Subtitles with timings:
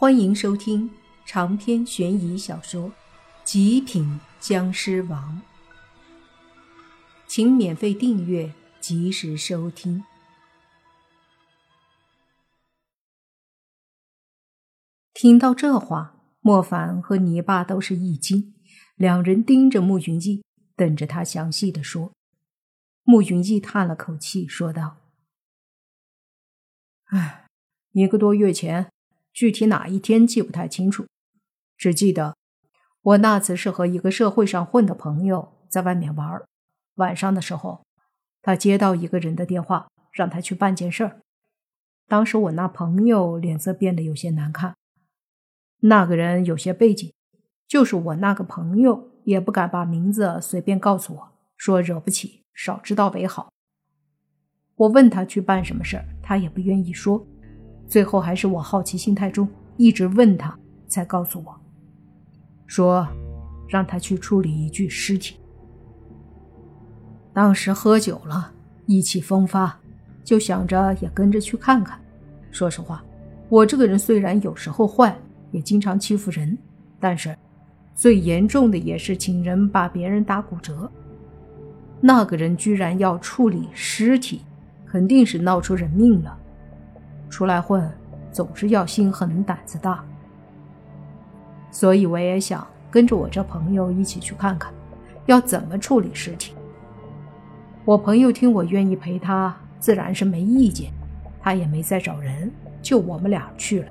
[0.00, 0.88] 欢迎收听
[1.26, 2.88] 长篇悬疑小说
[3.42, 5.42] 《极品僵尸王》，
[7.26, 10.04] 请免费订阅，及时收听。
[15.12, 18.54] 听到这话，莫凡和泥巴都是一惊，
[18.94, 20.44] 两人盯着穆云逸，
[20.76, 22.12] 等着他详细的说。
[23.02, 24.98] 穆云逸叹了口气，说道
[27.10, 27.48] ：“唉，
[27.90, 28.92] 一个多月前。”
[29.38, 31.06] 具体哪一天记不太清楚，
[31.76, 32.34] 只记得
[33.02, 36.42] 我那次是和一个社会上混的朋友在外面玩
[36.96, 37.84] 晚上的时候，
[38.42, 41.20] 他接到一个人的电话，让他去办件事儿。
[42.08, 44.74] 当时我那朋友脸色变得有些难看。
[45.82, 47.12] 那个人有些背景，
[47.68, 53.52] 就是我那个朋友也不敢把名字随便告诉我，说惹不起，少知道为好。
[54.74, 57.24] 我问他去办什么事儿，他也不愿意说。
[57.88, 60.56] 最后还是我好奇心太重，一直问他，
[60.86, 61.58] 才告诉我，
[62.66, 63.08] 说
[63.66, 65.36] 让他去处理一具尸体。
[67.32, 68.52] 当时喝酒了，
[68.86, 69.80] 意气风发，
[70.22, 71.98] 就想着也跟着去看看。
[72.50, 73.02] 说实话，
[73.48, 75.18] 我这个人虽然有时候坏，
[75.50, 76.56] 也经常欺负人，
[77.00, 77.34] 但是
[77.94, 80.90] 最严重的也是请人把别人打骨折。
[82.00, 84.42] 那个人居然要处理尸体，
[84.86, 86.37] 肯定是闹出人命了。
[87.28, 87.90] 出来混，
[88.32, 90.04] 总是要心狠胆子大，
[91.70, 94.72] 所以我也想跟着我这朋友一起去看看，
[95.26, 96.54] 要怎么处理尸体。
[97.84, 100.92] 我朋友听我愿意陪他，自然是没意见，
[101.40, 102.50] 他也没再找人，
[102.82, 103.88] 就我们俩去了。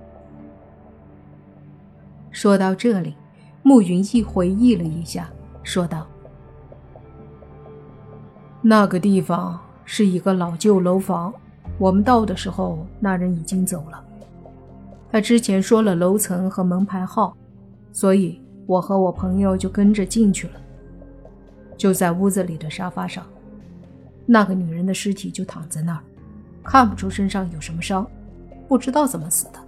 [2.32, 3.16] 说到这里，
[3.64, 5.30] 慕云逸回忆了一下，
[5.64, 6.06] 说道
[8.62, 11.34] ：“那个地方是一个老旧楼房。”
[11.78, 14.03] 我们到的时候，那人已经走了。
[15.11, 17.36] 他之前说了楼层和门牌号，
[17.92, 20.53] 所以我和我朋友就跟着进去了。
[21.78, 23.25] 就在屋子里的沙发上，
[24.25, 26.02] 那个女人的尸体就躺在那儿，
[26.63, 28.06] 看不出身上有什么伤，
[28.68, 29.59] 不知道怎么死的。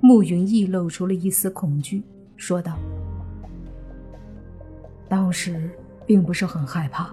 [0.00, 2.02] 慕云逸露出了一丝恐惧，
[2.36, 2.76] 说道
[5.08, 5.70] ：“当时
[6.04, 7.10] 并不是很害怕，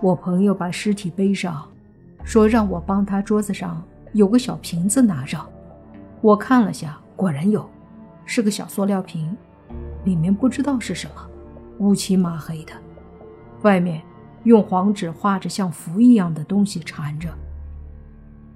[0.00, 1.68] 我朋友把尸体背上。”
[2.24, 5.38] 说让我帮他桌子上有个小瓶子拿着，
[6.20, 7.68] 我看了下，果然有，
[8.24, 9.36] 是个小塑料瓶，
[10.04, 11.28] 里面不知道是什么，
[11.78, 12.72] 乌漆麻黑的，
[13.62, 14.02] 外面
[14.44, 17.28] 用黄纸画着像符一样的东西缠着。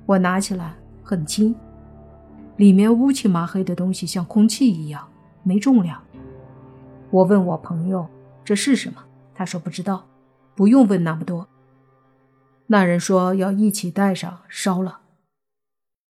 [0.05, 1.55] 我拿起来很轻，
[2.57, 5.07] 里面乌漆麻黑的东西像空气一样，
[5.43, 6.01] 没重量。
[7.11, 8.07] 我问我朋友
[8.45, 9.03] 这是什么，
[9.35, 10.05] 他说不知道，
[10.55, 11.49] 不用问那么多。
[12.69, 15.01] 那人说要一起带上烧了，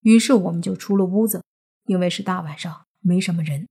[0.02, 1.44] 于是我们就出了屋子，
[1.88, 3.68] 因为是大晚上，没什么人。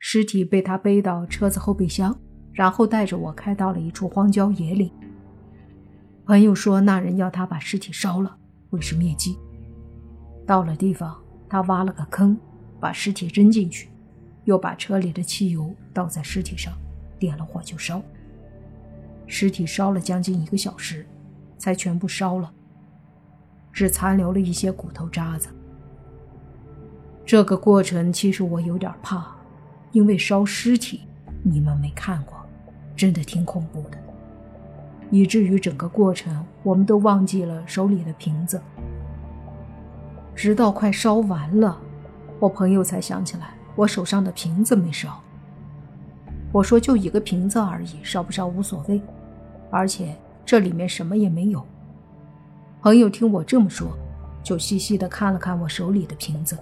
[0.00, 2.18] 尸体被他背到车子后备箱，
[2.52, 4.90] 然后带着我开到了一处荒郊野岭。
[6.26, 8.36] 朋友说那人要他把尸体烧了，
[8.70, 9.38] 为是灭迹。
[10.44, 12.36] 到了地方，他挖了个坑，
[12.80, 13.88] 把尸体扔进去，
[14.44, 16.72] 又把车里的汽油倒在尸体上，
[17.16, 18.02] 点了火就烧。
[19.28, 21.06] 尸体烧了将近一个小时。
[21.64, 22.52] 才全部烧了，
[23.72, 25.48] 只残留了一些骨头渣子。
[27.24, 29.34] 这个过程其实我有点怕，
[29.92, 31.08] 因为烧尸体
[31.42, 32.36] 你们没看过，
[32.94, 33.96] 真的挺恐怖的，
[35.10, 38.60] 以至于整个过程我们都忘记了手里的瓶子。
[40.34, 41.80] 直到快烧完了，
[42.38, 45.18] 我朋友才想起来我手上的瓶子没烧。
[46.52, 49.00] 我说就一个瓶子而已，烧不烧无所谓，
[49.70, 50.14] 而且。
[50.44, 51.64] 这里面什么也没有。
[52.82, 53.96] 朋友听我这么说，
[54.42, 56.58] 就细细的看了看我手里的瓶子。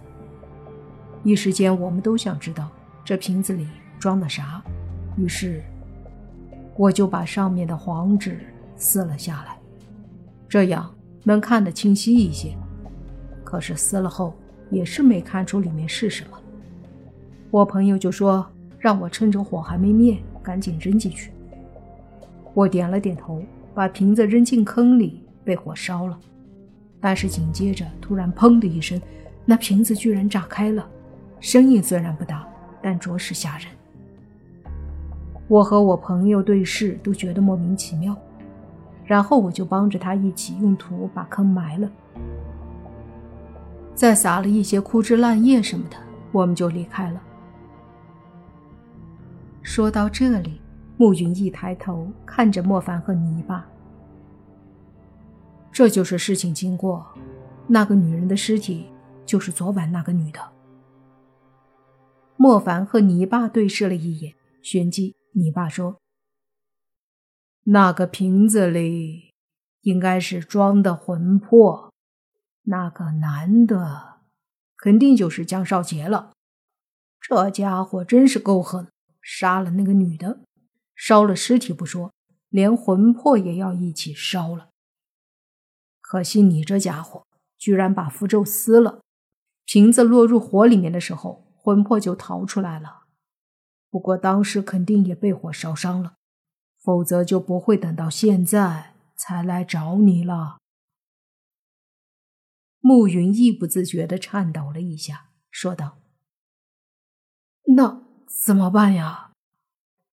[1.24, 2.68] 一时间，我们都想知道
[3.04, 3.66] 这瓶子里
[3.98, 4.62] 装的啥，
[5.16, 5.62] 于是
[6.76, 8.40] 我就把上面的黄纸
[8.76, 9.58] 撕了下来，
[10.48, 10.94] 这样
[11.24, 12.56] 能看得清晰一些。
[13.42, 14.34] 可是撕了后，
[14.70, 16.38] 也是没看出里面是什么。
[17.50, 18.46] 我朋友就说
[18.78, 21.32] 让我趁着火还没灭，赶紧扔进去。
[22.54, 23.42] 我点了点头。
[23.74, 26.18] 把瓶子扔进坑里，被火烧了。
[27.00, 29.00] 但是紧接着，突然“砰”的一声，
[29.44, 30.88] 那瓶子居然炸开了，
[31.40, 32.46] 声音虽然不大，
[32.80, 33.66] 但着实吓人。
[35.48, 38.16] 我和我朋友对视，都觉得莫名其妙。
[39.04, 41.90] 然后我就帮着他一起用土把坑埋了，
[43.94, 45.96] 再撒了一些枯枝烂叶什么的，
[46.30, 47.20] 我们就离开了。
[49.60, 50.61] 说到这里。
[51.02, 53.68] 慕云一抬头看着莫凡和泥巴，
[55.72, 57.04] 这就是事情经过。
[57.66, 58.86] 那个女人的尸体
[59.26, 60.52] 就是昨晚那个女的。
[62.36, 65.98] 莫凡和泥巴对视了一眼，旋即泥巴说
[67.66, 69.32] ：“那个瓶子里
[69.80, 71.92] 应该是装的魂魄，
[72.62, 74.20] 那个男的
[74.76, 76.30] 肯定就是江少杰了。
[77.20, 78.86] 这家伙真是够狠，
[79.20, 80.38] 杀了那个女的，
[81.04, 82.14] 烧了尸体不说，
[82.48, 84.70] 连魂魄也要一起烧了。
[86.00, 87.26] 可惜你这家伙
[87.58, 89.02] 居然把符咒撕了，
[89.64, 93.04] 瓶子落入火里面的时候。”魂魄就逃出来了，
[93.88, 96.14] 不过当时肯定也被火烧伤了，
[96.80, 100.58] 否则就不会等到现在才来找你了。
[102.80, 105.98] 慕云亦不自觉的颤抖了一下，说道
[107.76, 109.31] ：“那怎么办呀？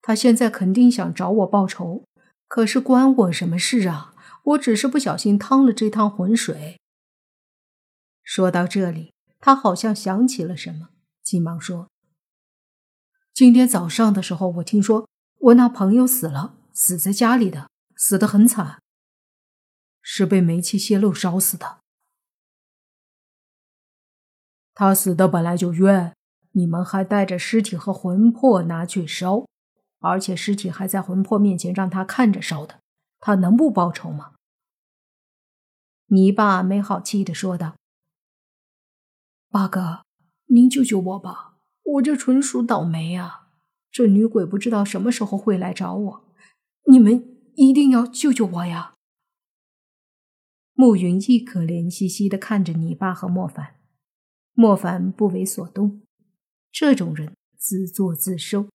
[0.02, 2.06] 他现在肯定想找我报仇，
[2.48, 4.16] 可是关我什么事啊？
[4.44, 6.80] 我只是不小心趟了这趟浑水。”
[8.24, 10.90] 说到这里，他好像想起了什么。
[11.22, 11.90] 急忙说
[13.34, 15.08] ：“今天早上的时候，我听说
[15.40, 18.82] 我那朋友死了，死在家里的，死得很惨，
[20.02, 21.80] 是被煤气泄漏烧死的。
[24.74, 26.16] 他死的本来就冤，
[26.54, 29.46] 你们还带着尸体和魂魄拿去烧，
[30.00, 32.80] 而且尸体还在魂魄面前让他看着烧的，
[33.20, 34.34] 他能不报仇吗？”
[36.08, 37.76] 泥巴没好气的说道
[39.50, 40.02] ：“八哥。”
[40.52, 41.58] 您救救我吧！
[41.84, 43.50] 我这纯属倒霉啊！
[43.92, 46.34] 这女鬼不知道什么时候会来找我，
[46.88, 48.96] 你们一定要救救我呀！
[50.74, 53.76] 慕云逸可怜兮兮的看着你爸和莫凡，
[54.54, 56.02] 莫凡不为所动。
[56.72, 58.70] 这种人自作自受，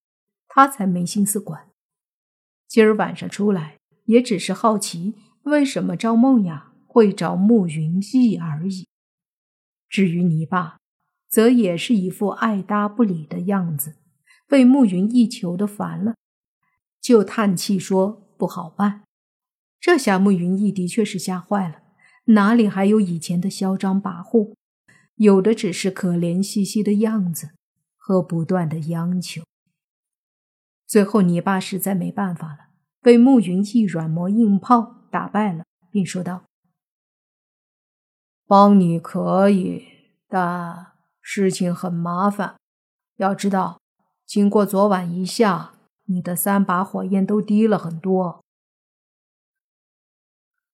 [0.54, 1.68] 他才没心思管。
[2.68, 8.86] 今儿晚上出来，也只是好奇为什么赵梦雅会找慕云逸而已。
[9.88, 10.78] 至于你爸，
[11.28, 13.96] 则也是一副爱搭不理的样子，
[14.46, 16.14] 被慕云逸求的烦了，
[17.00, 19.02] 就叹气说不好办。
[19.80, 21.82] 这下慕云逸的确是吓坏了，
[22.26, 24.54] 哪里还有以前的嚣张跋扈，
[25.16, 27.50] 有的只是可怜兮兮的样子
[27.96, 29.42] 和不断的央求。
[30.94, 32.68] 最后，你爸实在没办法了，
[33.00, 36.44] 被慕云逸软磨硬泡打败了，并说道
[38.46, 39.88] ：“帮你可以，
[40.28, 42.54] 但……”事情很麻烦，
[43.16, 43.80] 要知道，
[44.24, 45.72] 经过昨晚一下，
[46.04, 48.44] 你的三把火焰都低了很多。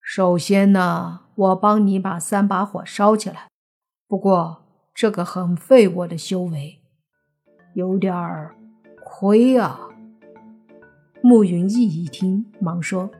[0.02, 3.48] 首先呢，我帮你把三把火烧起来，
[4.06, 6.82] 不过这个很费我的修为，
[7.72, 8.54] 有点儿
[9.02, 9.86] 亏啊。
[11.22, 13.10] 慕云逸一听，忙说：“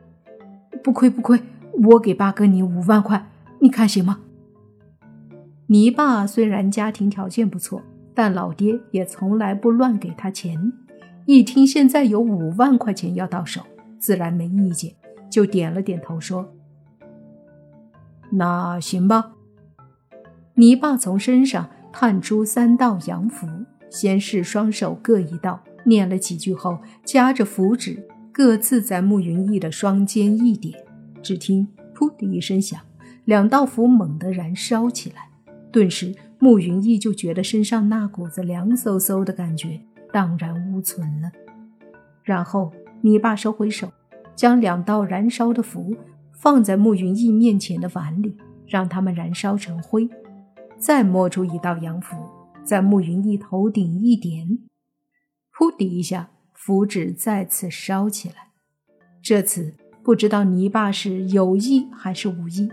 [0.83, 1.39] 不亏不亏，
[1.83, 4.19] 我给八哥你五万块，你看行吗？”
[5.67, 7.81] 你爸虽然家庭条件不错，
[8.13, 10.73] 但老爹也从来不乱给他钱。
[11.25, 13.61] 一听现在有五万块钱要到手，
[13.97, 14.93] 自然没意见，
[15.29, 16.53] 就点了点头说
[18.31, 19.33] ：“那行吧。”
[20.55, 23.47] 你爸从身上探出三道阳符，
[23.89, 30.77] 先是双手各一道，念了几句后，夹着符纸各自在慕云逸的双肩一点，
[31.21, 32.79] 只听“噗”的一声响，
[33.25, 35.29] 两道符猛地燃烧起来。
[35.71, 39.79] 顿时，慕云逸就觉得身上那股子凉飕飕的感觉
[40.11, 41.31] 荡然无存了。
[42.23, 42.71] 然后，
[43.01, 43.91] 你爸收回手，
[44.35, 45.95] 将两道燃烧的符
[46.31, 50.09] 放在慕云逸面前的碗里，让他们燃烧成灰。
[50.77, 52.17] 再摸出一道阳符，
[52.63, 54.57] 在慕云逸头顶一点，
[55.55, 58.35] 噗的一下，符纸再次烧起来。
[59.21, 62.69] 这次不知道泥巴是有意还是无意，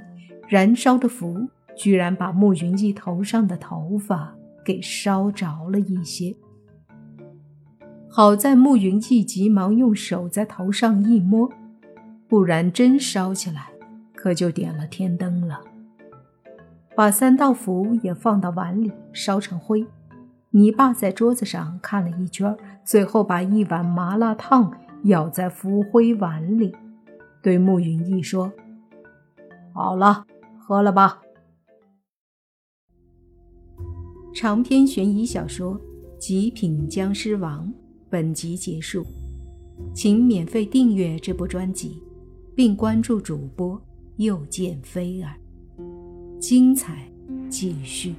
[0.48, 1.48] 燃烧的符。
[1.76, 6.34] 居然把慕云逸头上的头发给烧着了一些。
[8.10, 11.48] 好在慕云逸急忙用手在头上一摸，
[12.26, 13.68] 不然真烧起来，
[14.12, 15.60] 可就点了天灯了。
[16.96, 19.86] 把三道符也放到碗里烧成灰。
[20.50, 24.72] 你爸在桌子上看了一圈，最后把一碗麻辣烫
[25.04, 26.74] 舀在浮灰碗里，
[27.42, 28.50] 对慕云逸说
[29.74, 30.24] ：“好了，
[30.58, 31.20] 喝了吧。”
[34.34, 35.74] 长篇悬疑小说
[36.18, 37.66] 《极品僵尸王》
[38.08, 39.04] 本集结束，
[39.92, 42.02] 请免费订阅这部专辑，
[42.54, 43.80] 并关注主播
[44.16, 45.34] 又见菲儿，
[46.40, 47.06] 精彩
[47.50, 48.14] 继续。